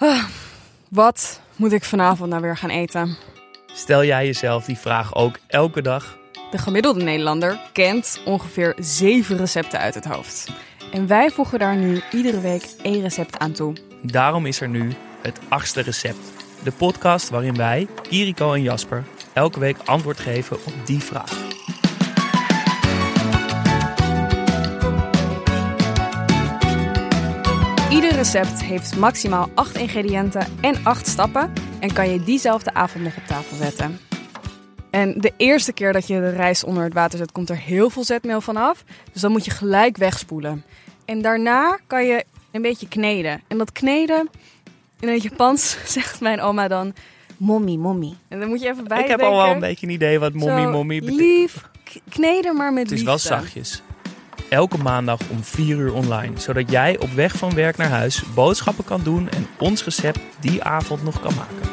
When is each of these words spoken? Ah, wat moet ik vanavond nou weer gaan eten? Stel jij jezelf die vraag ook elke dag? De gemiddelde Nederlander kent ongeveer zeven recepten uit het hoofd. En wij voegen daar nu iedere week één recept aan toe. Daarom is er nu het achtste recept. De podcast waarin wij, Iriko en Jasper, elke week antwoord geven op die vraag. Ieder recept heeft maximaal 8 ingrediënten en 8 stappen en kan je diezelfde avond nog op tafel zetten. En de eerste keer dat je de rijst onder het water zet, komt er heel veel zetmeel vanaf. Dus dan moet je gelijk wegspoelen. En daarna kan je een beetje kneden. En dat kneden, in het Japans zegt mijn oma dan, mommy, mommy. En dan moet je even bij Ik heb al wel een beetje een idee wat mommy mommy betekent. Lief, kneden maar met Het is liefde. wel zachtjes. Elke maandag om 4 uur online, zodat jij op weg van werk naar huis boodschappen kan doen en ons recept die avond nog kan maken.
Ah, 0.00 0.24
wat 0.88 1.40
moet 1.56 1.72
ik 1.72 1.84
vanavond 1.84 2.30
nou 2.30 2.42
weer 2.42 2.56
gaan 2.56 2.70
eten? 2.70 3.16
Stel 3.66 4.04
jij 4.04 4.26
jezelf 4.26 4.64
die 4.64 4.78
vraag 4.78 5.14
ook 5.14 5.38
elke 5.46 5.82
dag? 5.82 6.18
De 6.50 6.58
gemiddelde 6.58 7.02
Nederlander 7.02 7.58
kent 7.72 8.20
ongeveer 8.24 8.74
zeven 8.78 9.36
recepten 9.36 9.78
uit 9.78 9.94
het 9.94 10.04
hoofd. 10.04 10.48
En 10.92 11.06
wij 11.06 11.30
voegen 11.30 11.58
daar 11.58 11.76
nu 11.76 12.02
iedere 12.12 12.40
week 12.40 12.64
één 12.82 13.00
recept 13.00 13.38
aan 13.38 13.52
toe. 13.52 13.76
Daarom 14.02 14.46
is 14.46 14.60
er 14.60 14.68
nu 14.68 14.92
het 15.22 15.38
achtste 15.48 15.80
recept. 15.80 16.32
De 16.62 16.72
podcast 16.72 17.28
waarin 17.28 17.56
wij, 17.56 17.86
Iriko 18.08 18.52
en 18.52 18.62
Jasper, 18.62 19.04
elke 19.32 19.58
week 19.58 19.76
antwoord 19.84 20.20
geven 20.20 20.56
op 20.56 20.74
die 20.84 21.00
vraag. 21.00 21.59
Ieder 28.00 28.16
recept 28.16 28.62
heeft 28.62 28.96
maximaal 28.96 29.50
8 29.54 29.76
ingrediënten 29.76 30.46
en 30.60 30.84
8 30.84 31.06
stappen 31.06 31.52
en 31.80 31.92
kan 31.92 32.10
je 32.10 32.22
diezelfde 32.22 32.74
avond 32.74 33.04
nog 33.04 33.16
op 33.16 33.26
tafel 33.26 33.56
zetten. 33.56 33.98
En 34.90 35.20
de 35.20 35.32
eerste 35.36 35.72
keer 35.72 35.92
dat 35.92 36.06
je 36.06 36.20
de 36.20 36.30
rijst 36.30 36.64
onder 36.64 36.84
het 36.84 36.92
water 36.94 37.18
zet, 37.18 37.32
komt 37.32 37.50
er 37.50 37.56
heel 37.56 37.90
veel 37.90 38.04
zetmeel 38.04 38.40
vanaf. 38.40 38.84
Dus 39.12 39.22
dan 39.22 39.30
moet 39.30 39.44
je 39.44 39.50
gelijk 39.50 39.96
wegspoelen. 39.96 40.64
En 41.04 41.22
daarna 41.22 41.78
kan 41.86 42.06
je 42.06 42.24
een 42.50 42.62
beetje 42.62 42.88
kneden. 42.88 43.42
En 43.48 43.58
dat 43.58 43.72
kneden, 43.72 44.28
in 45.00 45.08
het 45.08 45.22
Japans 45.22 45.76
zegt 45.94 46.20
mijn 46.20 46.40
oma 46.40 46.68
dan, 46.68 46.94
mommy, 47.36 47.76
mommy. 47.76 48.14
En 48.28 48.40
dan 48.40 48.48
moet 48.48 48.60
je 48.60 48.68
even 48.68 48.84
bij 48.84 49.00
Ik 49.00 49.08
heb 49.08 49.20
al 49.20 49.36
wel 49.36 49.50
een 49.50 49.60
beetje 49.60 49.86
een 49.86 49.92
idee 49.92 50.18
wat 50.18 50.32
mommy 50.32 50.64
mommy 50.64 51.00
betekent. 51.00 51.20
Lief, 51.20 51.64
kneden 52.08 52.56
maar 52.56 52.72
met 52.72 52.82
Het 52.82 52.92
is 52.92 52.98
liefde. 52.98 53.28
wel 53.28 53.38
zachtjes. 53.38 53.82
Elke 54.50 54.78
maandag 54.78 55.20
om 55.30 55.44
4 55.44 55.76
uur 55.76 55.92
online, 55.92 56.40
zodat 56.40 56.70
jij 56.70 56.98
op 56.98 57.10
weg 57.10 57.36
van 57.36 57.54
werk 57.54 57.76
naar 57.76 57.88
huis 57.88 58.22
boodschappen 58.34 58.84
kan 58.84 59.00
doen 59.02 59.28
en 59.28 59.46
ons 59.58 59.84
recept 59.84 60.20
die 60.40 60.62
avond 60.62 61.02
nog 61.02 61.20
kan 61.20 61.34
maken. 61.34 61.69